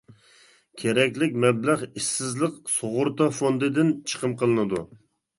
كېرەكلىك 0.83 1.35
مەبلەغ 1.43 1.83
ئىشسىزلىق 1.87 2.55
سۇغۇرتا 2.75 3.27
فوندىدىن 3.41 3.91
چىقىم 4.13 4.33
قىلىنىدۇ. 4.41 4.81